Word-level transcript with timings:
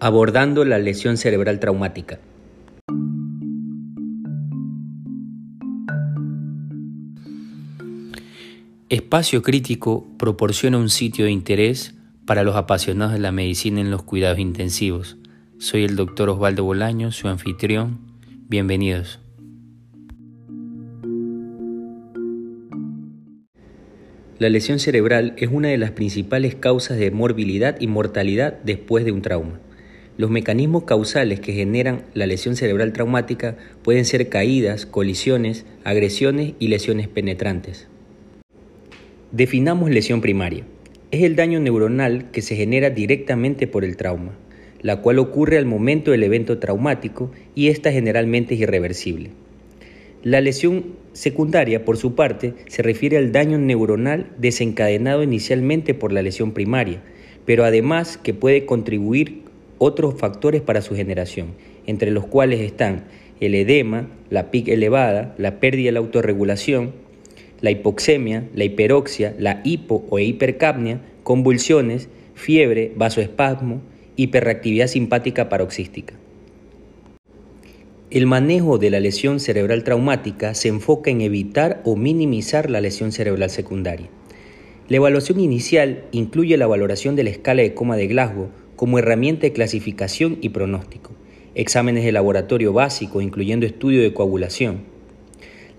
Abordando 0.00 0.64
la 0.64 0.78
lesión 0.78 1.16
cerebral 1.16 1.58
traumática. 1.58 2.20
Espacio 8.88 9.42
Crítico 9.42 10.06
proporciona 10.16 10.78
un 10.78 10.88
sitio 10.88 11.24
de 11.24 11.32
interés 11.32 11.96
para 12.26 12.44
los 12.44 12.54
apasionados 12.54 13.14
de 13.14 13.18
la 13.18 13.32
medicina 13.32 13.80
en 13.80 13.90
los 13.90 14.04
cuidados 14.04 14.38
intensivos. 14.38 15.16
Soy 15.58 15.82
el 15.82 15.96
doctor 15.96 16.28
Osvaldo 16.28 16.62
Bolaño, 16.62 17.10
su 17.10 17.26
anfitrión. 17.26 17.98
Bienvenidos. 18.48 19.18
La 24.38 24.48
lesión 24.48 24.78
cerebral 24.78 25.34
es 25.38 25.50
una 25.50 25.70
de 25.70 25.78
las 25.78 25.90
principales 25.90 26.54
causas 26.54 26.98
de 26.98 27.10
morbilidad 27.10 27.80
y 27.80 27.88
mortalidad 27.88 28.60
después 28.62 29.04
de 29.04 29.10
un 29.10 29.22
trauma. 29.22 29.58
Los 30.18 30.30
mecanismos 30.30 30.82
causales 30.82 31.38
que 31.38 31.52
generan 31.52 32.02
la 32.12 32.26
lesión 32.26 32.56
cerebral 32.56 32.92
traumática 32.92 33.56
pueden 33.84 34.04
ser 34.04 34.28
caídas, 34.28 34.84
colisiones, 34.84 35.64
agresiones 35.84 36.54
y 36.58 36.66
lesiones 36.66 37.06
penetrantes. 37.06 37.86
Definamos 39.30 39.90
lesión 39.90 40.20
primaria. 40.20 40.64
Es 41.12 41.22
el 41.22 41.36
daño 41.36 41.60
neuronal 41.60 42.32
que 42.32 42.42
se 42.42 42.56
genera 42.56 42.90
directamente 42.90 43.68
por 43.68 43.84
el 43.84 43.96
trauma, 43.96 44.32
la 44.82 45.02
cual 45.02 45.20
ocurre 45.20 45.56
al 45.56 45.66
momento 45.66 46.10
del 46.10 46.24
evento 46.24 46.58
traumático 46.58 47.30
y 47.54 47.68
esta 47.68 47.92
generalmente 47.92 48.54
es 48.54 48.60
irreversible. 48.60 49.30
La 50.24 50.40
lesión 50.40 50.96
secundaria, 51.12 51.84
por 51.84 51.96
su 51.96 52.16
parte, 52.16 52.54
se 52.66 52.82
refiere 52.82 53.18
al 53.18 53.30
daño 53.30 53.56
neuronal 53.56 54.32
desencadenado 54.36 55.22
inicialmente 55.22 55.94
por 55.94 56.12
la 56.12 56.22
lesión 56.22 56.50
primaria, 56.50 57.04
pero 57.46 57.64
además 57.64 58.18
que 58.18 58.34
puede 58.34 58.66
contribuir 58.66 59.46
otros 59.78 60.14
factores 60.18 60.60
para 60.60 60.82
su 60.82 60.94
generación, 60.94 61.48
entre 61.86 62.10
los 62.10 62.26
cuales 62.26 62.60
están 62.60 63.04
el 63.40 63.54
edema, 63.54 64.08
la 64.30 64.50
PIC 64.50 64.68
elevada, 64.68 65.34
la 65.38 65.60
pérdida 65.60 65.86
de 65.86 65.92
la 65.92 66.00
autorregulación, 66.00 66.92
la 67.60 67.70
hipoxemia, 67.70 68.48
la 68.54 68.64
hiperoxia, 68.64 69.34
la 69.38 69.60
hipo 69.64 70.04
o 70.10 70.18
hipercapnia, 70.18 71.00
convulsiones, 71.22 72.08
fiebre, 72.34 72.92
vasoespasmo, 72.96 73.80
hiperreactividad 74.16 74.86
simpática 74.86 75.48
paroxística. 75.48 76.14
El 78.10 78.26
manejo 78.26 78.78
de 78.78 78.90
la 78.90 79.00
lesión 79.00 79.38
cerebral 79.38 79.84
traumática 79.84 80.54
se 80.54 80.68
enfoca 80.68 81.10
en 81.10 81.20
evitar 81.20 81.82
o 81.84 81.94
minimizar 81.94 82.70
la 82.70 82.80
lesión 82.80 83.12
cerebral 83.12 83.50
secundaria. 83.50 84.08
La 84.88 84.96
evaluación 84.96 85.40
inicial 85.40 86.04
incluye 86.12 86.56
la 86.56 86.66
valoración 86.66 87.16
de 87.16 87.24
la 87.24 87.30
escala 87.30 87.60
de 87.60 87.74
coma 87.74 87.96
de 87.96 88.06
Glasgow 88.06 88.48
como 88.78 89.00
herramienta 89.00 89.42
de 89.42 89.52
clasificación 89.52 90.38
y 90.40 90.50
pronóstico, 90.50 91.10
exámenes 91.56 92.04
de 92.04 92.12
laboratorio 92.12 92.72
básicos 92.72 93.24
incluyendo 93.24 93.66
estudio 93.66 94.00
de 94.00 94.14
coagulación. 94.14 94.82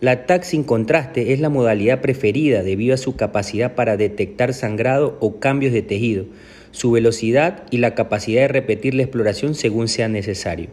La 0.02 0.26
TAC 0.26 0.44
sin 0.44 0.66
contraste 0.66 1.32
es 1.32 1.40
la 1.40 1.48
modalidad 1.48 2.02
preferida 2.02 2.62
debido 2.62 2.94
a 2.94 2.98
su 2.98 3.16
capacidad 3.16 3.74
para 3.74 3.96
detectar 3.96 4.54
sangrado 4.54 5.18
o 5.22 5.40
cambios 5.40 5.72
de 5.72 5.82
tejido, 5.82 6.26
su 6.72 6.92
velocidad 6.92 7.64
y 7.72 7.78
la 7.78 7.96
capacidad 7.96 8.42
de 8.42 8.48
repetir 8.50 8.94
la 8.96 9.04
exploración 9.04 9.56
según 9.56 9.88
sea 9.88 10.10
necesario. 10.10 10.68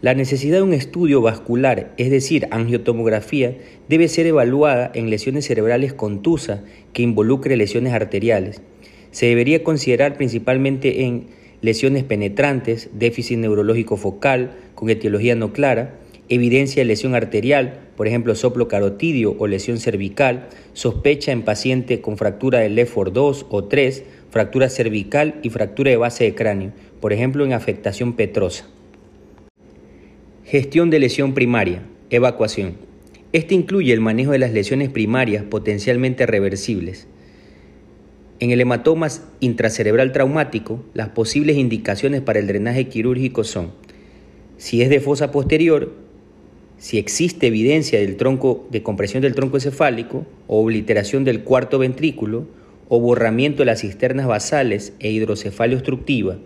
La 0.00 0.14
necesidad 0.14 0.56
de 0.56 0.62
un 0.62 0.72
estudio 0.72 1.20
vascular, 1.20 1.92
es 1.98 2.10
decir, 2.10 2.48
angiotomografía, 2.52 3.58
debe 3.90 4.08
ser 4.08 4.26
evaluada 4.26 4.90
en 4.94 5.10
lesiones 5.10 5.44
cerebrales 5.44 5.92
contusas 5.92 6.60
que 6.94 7.02
involucre 7.02 7.58
lesiones 7.58 7.92
arteriales. 7.92 8.62
Se 9.14 9.26
debería 9.26 9.62
considerar 9.62 10.16
principalmente 10.16 11.04
en 11.04 11.26
lesiones 11.60 12.02
penetrantes, 12.02 12.90
déficit 12.94 13.38
neurológico 13.38 13.96
focal 13.96 14.56
con 14.74 14.90
etiología 14.90 15.36
no 15.36 15.52
clara, 15.52 15.94
evidencia 16.28 16.82
de 16.82 16.86
lesión 16.86 17.14
arterial, 17.14 17.78
por 17.96 18.08
ejemplo 18.08 18.34
soplo 18.34 18.66
carotidio 18.66 19.36
o 19.38 19.46
lesión 19.46 19.78
cervical, 19.78 20.48
sospecha 20.72 21.30
en 21.30 21.42
paciente 21.42 22.00
con 22.00 22.16
fractura 22.16 22.58
del 22.58 22.74
LEFOR 22.74 23.12
2 23.12 23.46
o 23.50 23.64
3, 23.66 24.02
fractura 24.30 24.68
cervical 24.68 25.38
y 25.44 25.50
fractura 25.50 25.92
de 25.92 25.96
base 25.96 26.24
de 26.24 26.34
cráneo, 26.34 26.72
por 27.00 27.12
ejemplo 27.12 27.44
en 27.44 27.52
afectación 27.52 28.14
petrosa. 28.14 28.68
Gestión 30.44 30.90
de 30.90 30.98
lesión 30.98 31.34
primaria. 31.34 31.82
Evacuación. 32.10 32.74
Este 33.32 33.54
incluye 33.54 33.92
el 33.92 34.00
manejo 34.00 34.32
de 34.32 34.40
las 34.40 34.52
lesiones 34.52 34.88
primarias 34.88 35.44
potencialmente 35.44 36.26
reversibles. 36.26 37.06
En 38.40 38.50
el 38.50 38.60
hematoma 38.60 39.08
intracerebral 39.40 40.12
traumático, 40.12 40.84
las 40.92 41.10
posibles 41.10 41.56
indicaciones 41.56 42.20
para 42.20 42.40
el 42.40 42.46
drenaje 42.46 42.88
quirúrgico 42.88 43.44
son 43.44 43.70
si 44.56 44.82
es 44.82 44.88
de 44.88 45.00
fosa 45.00 45.30
posterior, 45.30 45.92
si 46.78 46.98
existe 46.98 47.46
evidencia 47.46 47.98
del 48.00 48.16
tronco 48.16 48.66
de 48.70 48.82
compresión 48.82 49.22
del 49.22 49.34
tronco 49.34 49.56
encefálico 49.56 50.26
o 50.46 50.62
obliteración 50.62 51.24
del 51.24 51.42
cuarto 51.42 51.78
ventrículo 51.78 52.46
o 52.88 53.00
borramiento 53.00 53.58
de 53.58 53.66
las 53.66 53.80
cisternas 53.80 54.26
basales 54.26 54.92
e 54.98 55.10
hidrocefalia 55.10 55.76
obstructiva. 55.76 56.38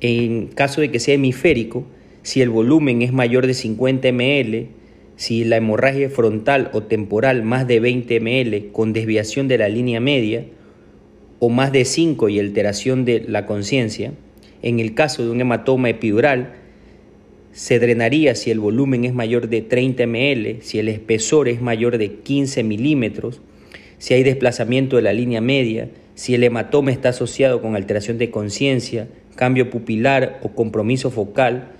En 0.00 0.48
caso 0.48 0.80
de 0.80 0.90
que 0.90 1.00
sea 1.00 1.14
hemisférico, 1.14 1.86
si 2.22 2.42
el 2.42 2.50
volumen 2.50 3.02
es 3.02 3.12
mayor 3.12 3.46
de 3.46 3.54
50 3.54 4.12
ml, 4.12 4.68
si 5.16 5.44
la 5.44 5.56
hemorragia 5.56 6.10
frontal 6.10 6.70
o 6.72 6.82
temporal 6.82 7.42
más 7.42 7.66
de 7.66 7.80
20 7.80 8.20
ml 8.20 8.70
con 8.72 8.92
desviación 8.92 9.48
de 9.48 9.58
la 9.58 9.68
línea 9.68 9.98
media 9.98 10.44
o 11.38 11.48
más 11.48 11.72
de 11.72 11.84
5 11.84 12.28
y 12.28 12.38
alteración 12.38 13.04
de 13.04 13.24
la 13.26 13.46
conciencia, 13.46 14.12
en 14.62 14.80
el 14.80 14.94
caso 14.94 15.24
de 15.24 15.30
un 15.30 15.40
hematoma 15.40 15.90
epidural, 15.90 16.54
se 17.52 17.78
drenaría 17.78 18.34
si 18.34 18.50
el 18.50 18.60
volumen 18.60 19.04
es 19.04 19.14
mayor 19.14 19.48
de 19.48 19.62
30 19.62 20.06
ml, 20.06 20.56
si 20.60 20.78
el 20.78 20.88
espesor 20.88 21.48
es 21.48 21.62
mayor 21.62 21.96
de 21.96 22.12
15 22.12 22.62
milímetros, 22.62 23.40
si 23.98 24.12
hay 24.14 24.22
desplazamiento 24.22 24.96
de 24.96 25.02
la 25.02 25.14
línea 25.14 25.40
media, 25.40 25.88
si 26.14 26.34
el 26.34 26.44
hematoma 26.44 26.90
está 26.90 27.10
asociado 27.10 27.62
con 27.62 27.74
alteración 27.74 28.18
de 28.18 28.30
conciencia, 28.30 29.08
cambio 29.36 29.70
pupilar 29.70 30.40
o 30.42 30.50
compromiso 30.50 31.10
focal, 31.10 31.72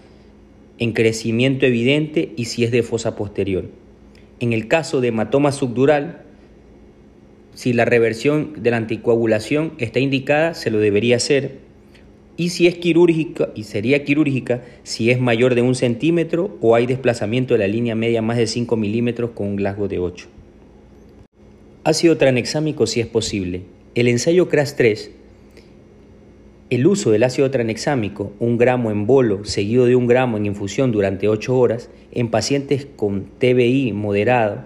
en 0.78 0.92
crecimiento 0.92 1.66
evidente 1.66 2.32
y 2.37 2.47
si 2.47 2.64
es 2.64 2.70
de 2.70 2.82
fosa 2.82 3.16
posterior. 3.16 3.66
En 4.41 4.53
el 4.53 4.69
caso 4.69 5.00
de 5.00 5.09
hematoma 5.09 5.53
subdural, 5.53 6.22
si 7.54 7.72
la 7.72 7.87
reversión 7.87 8.62
de 8.62 8.70
la 8.70 8.76
anticoagulación 8.76 9.72
está 9.78 9.98
indicada, 9.98 10.53
se 10.53 10.70
lo 10.70 10.78
debería 10.78 11.16
hacer. 11.16 11.59
Y 12.37 12.50
si 12.50 12.66
es 12.66 12.76
quirúrgica, 12.76 13.48
y 13.54 13.62
sería 13.62 14.04
quirúrgica, 14.04 14.62
si 14.82 15.10
es 15.10 15.19
mayor 15.19 15.54
de 15.54 15.62
un 15.62 15.75
centímetro 15.75 16.59
o 16.60 16.75
hay 16.75 16.84
desplazamiento 16.84 17.54
de 17.54 17.58
la 17.58 17.66
línea 17.66 17.94
media 17.94 18.20
más 18.20 18.37
de 18.37 18.47
5 18.47 18.76
milímetros 18.76 19.31
con 19.31 19.47
un 19.48 19.56
Glasgow 19.56 19.88
de 19.88 19.98
8. 19.98 20.26
Ácido 21.84 22.19
tranexámico 22.19 22.87
si 22.87 23.00
es 23.00 23.06
posible. 23.06 23.62
El 23.94 24.08
ensayo 24.08 24.50
CRAS 24.50 24.76
3 24.76 25.12
el 26.69 26.87
uso 26.87 27.12
del 27.12 27.22
ácido 27.22 27.50
tranexámico, 27.50 28.32
un 28.41 28.59
gramo 28.59 28.91
en 28.91 29.06
bolo 29.06 29.44
seguido 29.44 29.87
de 29.87 29.94
un 29.94 30.06
gramo 30.06 30.37
en 30.37 30.47
infusión 30.47 30.91
durante 30.91 31.28
8 31.28 31.56
horas, 31.56 31.91
en 32.12 32.28
pacientes 32.28 32.87
con 32.97 33.27
TBI 33.38 33.93
moderado, 33.93 34.65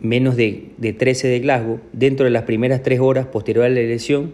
menos 0.00 0.36
de, 0.36 0.70
de 0.76 0.92
13 0.92 1.28
de 1.28 1.40
Glasgow, 1.40 1.80
dentro 1.92 2.24
de 2.24 2.30
las 2.30 2.42
primeras 2.42 2.82
3 2.82 3.00
horas 3.00 3.26
posterior 3.26 3.64
a 3.64 3.68
la 3.68 3.80
lesión, 3.80 4.32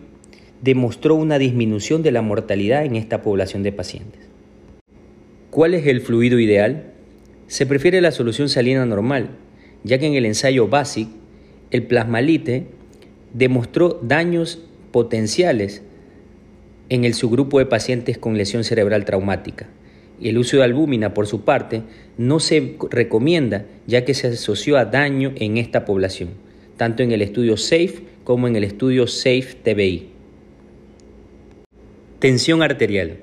demostró 0.61 1.15
una 1.15 1.39
disminución 1.39 2.03
de 2.03 2.11
la 2.11 2.23
mortalidad 2.23 2.85
en 2.85 2.97
esta 2.97 3.23
población 3.23 3.63
de 3.63 3.73
pacientes. 3.73 4.21
¿Cuál 5.51 5.75
es 5.75 5.87
el 5.87 6.01
fluido 6.01 6.41
ideal? 6.41 6.93
Se 7.47 7.67
prefiere 7.67 8.01
la 8.01 8.11
solución 8.11 8.49
salina 8.49 8.85
normal, 8.85 9.31
ya 9.85 9.99
que 9.99 10.07
en 10.07 10.15
el 10.15 10.27
ensayo 10.27 10.67
BASIC, 10.67 11.09
el 11.71 11.85
plasmalite 11.85 12.67
demostró 13.33 14.01
daños 14.03 14.65
potenciales 14.91 15.83
en 16.89 17.05
el 17.05 17.15
subgrupo 17.15 17.59
de 17.59 17.67
pacientes 17.67 18.19
con 18.19 18.37
lesión 18.37 18.65
cerebral 18.65 19.05
traumática. 19.05 19.69
El 20.21 20.39
uso 20.39 20.57
de 20.57 20.65
albúmina, 20.65 21.13
por 21.13 21.27
su 21.27 21.43
parte, 21.43 21.83
no 22.17 22.41
se 22.41 22.77
recomienda 22.91 23.67
ya 23.87 24.05
que 24.05 24.15
se 24.15 24.29
asoció 24.29 24.79
a 24.79 24.87
daño 24.87 25.33
en 25.37 25.59
esta 25.59 25.85
población, 25.85 26.31
tanto 26.77 27.03
en 27.03 27.13
el 27.13 27.23
estudio 27.23 27.57
SAFE 27.57 28.01
como 28.25 28.49
en 28.49 28.57
el 28.57 28.65
estudio 28.65 29.07
SAFE 29.07 29.57
TBI. 29.63 30.09
Tensión 32.19 32.63
arterial. 32.63 33.19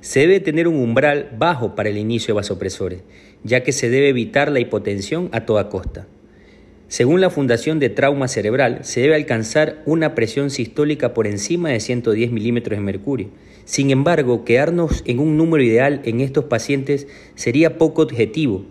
Se 0.00 0.20
debe 0.20 0.40
tener 0.40 0.66
un 0.66 0.76
umbral 0.76 1.30
bajo 1.38 1.74
para 1.74 1.88
el 1.88 1.98
inicio 1.98 2.34
de 2.34 2.36
vasopresores, 2.36 3.02
ya 3.44 3.62
que 3.62 3.72
se 3.72 3.88
debe 3.90 4.08
evitar 4.08 4.50
la 4.50 4.60
hipotensión 4.60 5.28
a 5.32 5.46
toda 5.46 5.68
costa. 5.68 6.06
Según 6.88 7.20
la 7.20 7.28
Fundación 7.28 7.80
de 7.80 7.90
Trauma 7.90 8.28
Cerebral, 8.28 8.78
se 8.82 9.02
debe 9.02 9.14
alcanzar 9.14 9.82
una 9.84 10.14
presión 10.14 10.48
sistólica 10.48 11.12
por 11.12 11.26
encima 11.26 11.68
de 11.68 11.80
110 11.80 12.32
milímetros 12.32 12.78
de 12.78 12.82
mercurio. 12.82 13.28
Sin 13.66 13.90
embargo, 13.90 14.46
quedarnos 14.46 15.02
en 15.04 15.18
un 15.18 15.36
número 15.36 15.62
ideal 15.62 16.00
en 16.04 16.20
estos 16.20 16.46
pacientes 16.46 17.06
sería 17.34 17.76
poco 17.76 18.00
objetivo. 18.00 18.64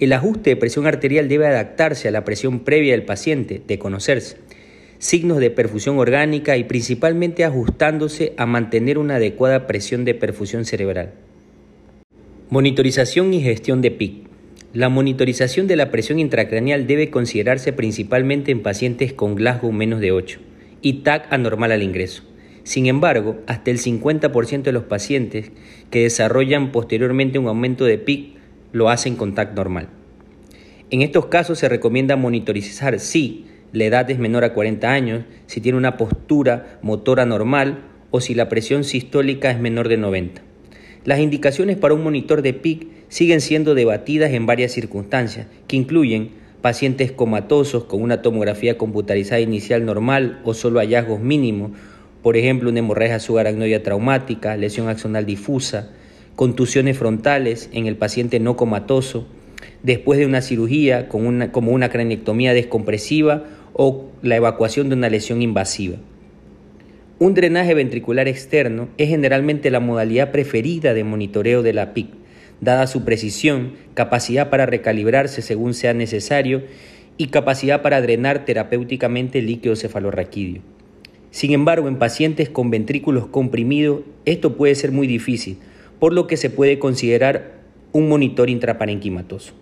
El 0.00 0.12
ajuste 0.12 0.50
de 0.50 0.56
presión 0.56 0.88
arterial 0.88 1.28
debe 1.28 1.46
adaptarse 1.46 2.08
a 2.08 2.10
la 2.10 2.24
presión 2.24 2.60
previa 2.60 2.92
del 2.92 3.04
paciente, 3.04 3.62
de 3.64 3.78
conocerse. 3.78 4.38
signos 4.98 5.38
de 5.38 5.50
perfusión 5.50 5.96
orgánica 5.98 6.58
y 6.58 6.64
principalmente 6.64 7.44
ajustándose 7.44 8.34
a 8.36 8.44
mantener 8.44 8.98
una 8.98 9.16
adecuada 9.16 9.66
presión 9.66 10.04
de 10.04 10.14
perfusión 10.14 10.66
cerebral. 10.66 11.14
Monitorización 12.50 13.32
y 13.32 13.40
gestión 13.40 13.80
de 13.80 13.92
PIC. 13.92 14.29
La 14.72 14.88
monitorización 14.88 15.66
de 15.66 15.74
la 15.74 15.90
presión 15.90 16.20
intracraneal 16.20 16.86
debe 16.86 17.10
considerarse 17.10 17.72
principalmente 17.72 18.52
en 18.52 18.62
pacientes 18.62 19.12
con 19.12 19.34
Glasgow 19.34 19.72
menos 19.72 19.98
de 19.98 20.12
8 20.12 20.38
y 20.80 21.02
TAC 21.02 21.32
anormal 21.32 21.72
al 21.72 21.82
ingreso. 21.82 22.22
Sin 22.62 22.86
embargo, 22.86 23.40
hasta 23.48 23.72
el 23.72 23.78
50% 23.78 24.62
de 24.62 24.70
los 24.70 24.84
pacientes 24.84 25.50
que 25.90 26.02
desarrollan 26.02 26.70
posteriormente 26.70 27.40
un 27.40 27.48
aumento 27.48 27.84
de 27.84 27.98
PIC 27.98 28.36
lo 28.70 28.90
hacen 28.90 29.16
con 29.16 29.34
TAC 29.34 29.56
normal. 29.56 29.88
En 30.90 31.02
estos 31.02 31.26
casos 31.26 31.58
se 31.58 31.68
recomienda 31.68 32.14
monitorizar 32.14 33.00
si 33.00 33.46
la 33.72 33.86
edad 33.86 34.08
es 34.08 34.20
menor 34.20 34.44
a 34.44 34.54
40 34.54 34.88
años, 34.88 35.24
si 35.46 35.60
tiene 35.60 35.78
una 35.78 35.96
postura 35.96 36.78
motora 36.80 37.26
normal 37.26 37.80
o 38.12 38.20
si 38.20 38.34
la 38.36 38.48
presión 38.48 38.84
sistólica 38.84 39.50
es 39.50 39.58
menor 39.58 39.88
de 39.88 39.96
90. 39.96 40.49
Las 41.04 41.20
indicaciones 41.20 41.78
para 41.78 41.94
un 41.94 42.02
monitor 42.02 42.42
de 42.42 42.52
PIC 42.52 42.86
siguen 43.08 43.40
siendo 43.40 43.74
debatidas 43.74 44.32
en 44.32 44.44
varias 44.44 44.72
circunstancias, 44.72 45.46
que 45.66 45.76
incluyen 45.76 46.30
pacientes 46.60 47.10
comatosos 47.10 47.84
con 47.84 48.02
una 48.02 48.20
tomografía 48.20 48.76
computarizada 48.76 49.40
inicial 49.40 49.86
normal 49.86 50.40
o 50.44 50.52
solo 50.52 50.78
hallazgos 50.78 51.20
mínimos, 51.20 51.70
por 52.22 52.36
ejemplo, 52.36 52.68
una 52.68 52.80
hemorragia 52.80 53.18
subaracnoidea 53.18 53.82
traumática, 53.82 54.58
lesión 54.58 54.90
axonal 54.90 55.24
difusa, 55.24 55.90
contusiones 56.36 56.98
frontales 56.98 57.70
en 57.72 57.86
el 57.86 57.96
paciente 57.96 58.38
no 58.38 58.56
comatoso, 58.56 59.26
después 59.82 60.18
de 60.18 60.26
una 60.26 60.42
cirugía 60.42 61.08
como 61.08 61.28
una 61.72 61.88
craniectomía 61.88 62.52
descompresiva 62.52 63.44
o 63.72 64.10
la 64.20 64.36
evacuación 64.36 64.90
de 64.90 64.96
una 64.96 65.08
lesión 65.08 65.40
invasiva. 65.40 65.96
Un 67.22 67.34
drenaje 67.34 67.74
ventricular 67.74 68.28
externo 68.28 68.88
es 68.96 69.10
generalmente 69.10 69.70
la 69.70 69.78
modalidad 69.78 70.32
preferida 70.32 70.94
de 70.94 71.04
monitoreo 71.04 71.62
de 71.62 71.74
la 71.74 71.92
PIC, 71.92 72.08
dada 72.62 72.86
su 72.86 73.04
precisión, 73.04 73.74
capacidad 73.92 74.48
para 74.48 74.64
recalibrarse 74.64 75.42
según 75.42 75.74
sea 75.74 75.92
necesario 75.92 76.62
y 77.18 77.26
capacidad 77.26 77.82
para 77.82 78.00
drenar 78.00 78.46
terapéuticamente 78.46 79.40
el 79.40 79.48
líquido 79.48 79.76
cefalorraquídeo. 79.76 80.62
Sin 81.30 81.52
embargo, 81.52 81.88
en 81.88 81.98
pacientes 81.98 82.48
con 82.48 82.70
ventrículos 82.70 83.26
comprimidos, 83.26 84.00
esto 84.24 84.56
puede 84.56 84.74
ser 84.74 84.90
muy 84.90 85.06
difícil, 85.06 85.58
por 85.98 86.14
lo 86.14 86.26
que 86.26 86.38
se 86.38 86.48
puede 86.48 86.78
considerar 86.78 87.52
un 87.92 88.08
monitor 88.08 88.48
intraparenquimatoso. 88.48 89.52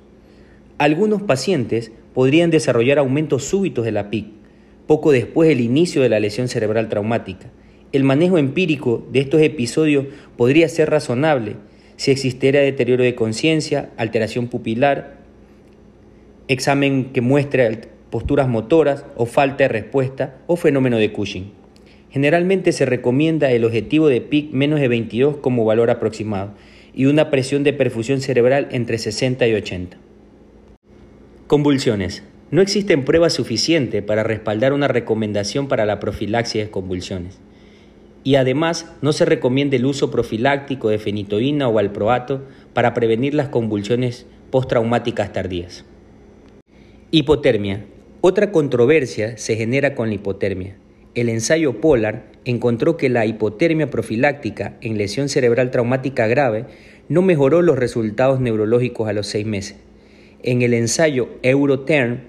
Algunos 0.79 1.23
pacientes 1.23 1.91
podrían 2.15 2.53
desarrollar 2.53 2.99
aumentos 2.99 3.43
súbitos 3.43 3.85
de 3.85 3.91
la 3.91 4.11
PIC, 4.11 4.38
poco 4.89 5.13
después 5.13 5.49
del 5.49 5.61
inicio 5.61 6.03
de 6.03 6.09
la 6.09 6.19
lesión 6.19 6.49
cerebral 6.49 6.89
traumática. 6.89 7.53
El 7.93 8.03
manejo 8.03 8.39
empírico 8.39 9.07
de 9.13 9.21
estos 9.21 9.41
episodios 9.43 10.07
podría 10.37 10.69
ser 10.69 10.91
razonable 10.91 11.55
si 11.95 12.11
existiera 12.11 12.61
deterioro 12.61 13.05
de 13.05 13.15
conciencia, 13.15 13.91
alteración 13.97 14.49
pupilar, 14.49 15.19
examen 16.49 17.13
que 17.13 17.21
muestre 17.21 17.89
posturas 18.11 18.49
motoras 18.49 19.05
o 19.17 19.27
falta 19.27 19.65
de 19.65 19.69
respuesta 19.69 20.39
o 20.47 20.57
fenómeno 20.57 20.97
de 20.97 21.13
Cushing. 21.13 21.53
Generalmente 22.11 22.73
se 22.73 22.87
recomienda 22.87 23.51
el 23.51 23.65
objetivo 23.65 24.09
de 24.09 24.23
PIC 24.23 24.53
menos 24.53 24.81
de 24.81 24.89
22 24.89 25.37
como 25.37 25.67
valor 25.67 25.91
aproximado 25.91 26.55
y 26.95 27.05
una 27.05 27.31
presión 27.31 27.63
de 27.63 27.75
perfusión 27.75 28.21
cerebral 28.21 28.69
entre 28.71 28.97
60 28.97 29.47
y 29.47 29.55
80. 29.55 29.99
Convulsiones. 31.47 32.23
No 32.51 32.63
existen 32.63 33.05
pruebas 33.05 33.35
suficientes 33.35 34.03
para 34.03 34.23
respaldar 34.23 34.73
una 34.73 34.89
recomendación 34.89 35.69
para 35.69 35.85
la 35.85 36.01
profilaxis 36.01 36.65
de 36.65 36.71
convulsiones. 36.71 37.39
Y 38.25 38.37
además 38.37 38.91
no 39.03 39.13
se 39.13 39.27
recomienda 39.27 39.77
el 39.77 39.85
uso 39.85 40.11
profiláctico 40.11 40.89
de 40.89 40.99
fenitoína 40.99 41.69
o 41.69 41.75
valproato 41.75 42.43
para 42.73 42.95
prevenir 42.95 43.35
las 43.35 43.49
convulsiones 43.49 44.27
postraumáticas 44.51 45.33
tardías. 45.33 45.85
Hipotermia. 47.11 47.85
Otra 48.23 48.51
controversia 48.51 49.37
se 49.37 49.57
genera 49.57 49.95
con 49.95 50.09
la 50.09 50.15
hipotermia. 50.15 50.77
El 51.15 51.29
ensayo 51.29 51.81
Polar 51.81 52.33
encontró 52.47 52.97
que 52.97 53.11
la 53.11 53.27
hipotermia 53.27 53.91
profiláctica 53.91 54.77
en 54.81 54.97
lesión 54.97 55.29
cerebral 55.29 55.71
traumática 55.71 56.27
grave 56.27 56.65
no 57.11 57.21
mejoró 57.21 57.61
los 57.61 57.79
resultados 57.79 58.41
neurológicos 58.41 59.07
a 59.07 59.13
los 59.13 59.27
seis 59.27 59.47
meses. 59.47 59.77
En 60.43 60.63
el 60.63 60.73
ensayo 60.73 61.29
Euroterm 61.43 62.21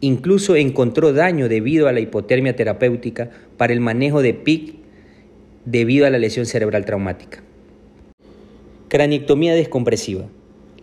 incluso 0.00 0.56
encontró 0.56 1.12
daño 1.12 1.48
debido 1.48 1.88
a 1.88 1.92
la 1.92 2.00
hipotermia 2.00 2.56
terapéutica 2.56 3.30
para 3.56 3.72
el 3.72 3.80
manejo 3.80 4.22
de 4.22 4.34
PIC 4.34 4.74
debido 5.64 6.06
a 6.06 6.10
la 6.10 6.18
lesión 6.18 6.46
cerebral 6.46 6.84
traumática. 6.84 7.42
Craniectomía 8.88 9.54
descompresiva. 9.54 10.26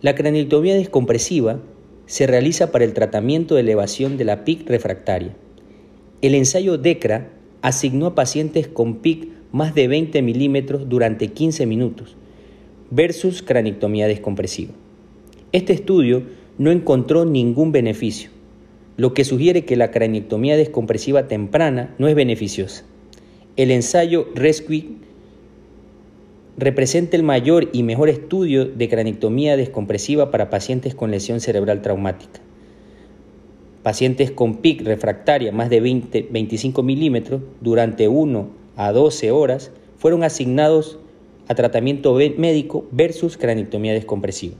La 0.00 0.14
craniectomía 0.14 0.74
descompresiva 0.74 1.60
se 2.06 2.26
realiza 2.26 2.70
para 2.70 2.84
el 2.84 2.92
tratamiento 2.92 3.54
de 3.54 3.62
elevación 3.62 4.18
de 4.18 4.24
la 4.24 4.44
PIC 4.44 4.68
refractaria. 4.68 5.34
El 6.20 6.34
ensayo 6.34 6.76
DECRA 6.76 7.30
asignó 7.62 8.06
a 8.06 8.14
pacientes 8.14 8.68
con 8.68 8.96
PIC 8.96 9.28
más 9.52 9.74
de 9.74 9.88
20 9.88 10.20
milímetros 10.20 10.88
durante 10.88 11.28
15 11.28 11.64
minutos 11.64 12.16
versus 12.90 13.42
craniectomía 13.42 14.06
descompresiva. 14.06 14.72
Este 15.52 15.72
estudio 15.72 16.24
no 16.58 16.70
encontró 16.70 17.24
ningún 17.24 17.72
beneficio, 17.72 18.30
lo 18.96 19.14
que 19.14 19.24
sugiere 19.24 19.64
que 19.64 19.76
la 19.76 19.90
craniectomía 19.90 20.56
descompresiva 20.56 21.26
temprana 21.26 21.94
no 21.98 22.08
es 22.08 22.14
beneficiosa. 22.14 22.84
El 23.56 23.70
ensayo 23.70 24.28
RESCUE 24.34 24.86
representa 26.56 27.16
el 27.16 27.22
mayor 27.22 27.68
y 27.72 27.82
mejor 27.82 28.08
estudio 28.08 28.64
de 28.64 28.88
craniectomía 28.88 29.56
descompresiva 29.56 30.30
para 30.30 30.50
pacientes 30.50 30.94
con 30.94 31.10
lesión 31.10 31.40
cerebral 31.40 31.82
traumática. 31.82 32.40
Pacientes 33.82 34.30
con 34.30 34.56
PIC 34.58 34.82
refractaria 34.82 35.52
más 35.52 35.68
de 35.68 35.80
20, 35.80 36.28
25 36.30 36.82
milímetros 36.82 37.42
durante 37.60 38.08
1 38.08 38.48
a 38.76 38.92
12 38.92 39.30
horas 39.30 39.72
fueron 39.98 40.22
asignados 40.22 40.98
a 41.48 41.54
tratamiento 41.54 42.14
médico 42.14 42.86
versus 42.90 43.36
craniectomía 43.36 43.92
descompresiva. 43.92 44.54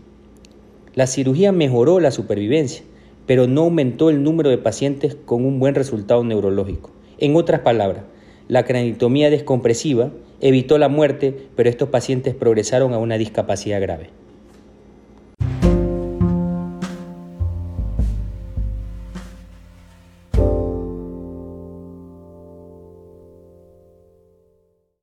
La 0.95 1.07
cirugía 1.07 1.53
mejoró 1.53 2.01
la 2.01 2.11
supervivencia, 2.11 2.85
pero 3.27 3.47
no 3.47 3.63
aumentó 3.63 4.11
el 4.11 4.23
número 4.23 4.51
de 4.51 4.59
pacientes 4.59 5.17
con 5.25 5.45
un 5.45 5.59
buen 5.59 5.75
resultado 5.75 6.25
neurológico. 6.25 6.91
En 7.19 7.37
otras 7.37 7.61
palabras, 7.61 8.05
la 8.49 8.65
craniectomía 8.65 9.31
descompresiva 9.31 10.11
evitó 10.41 10.79
la 10.79 10.89
muerte, 10.89 11.35
pero 11.57 11.71
estos 11.71 11.89
pacientes 11.89 12.35
progresaron 12.35 12.93
a 12.93 12.99
una 12.99 13.17
discapacidad 13.17 13.81
grave. 13.81 14.11